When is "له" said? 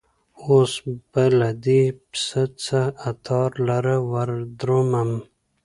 1.39-1.49